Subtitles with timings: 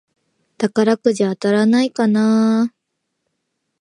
[0.57, 2.73] 宝くじ当たらないかなぁ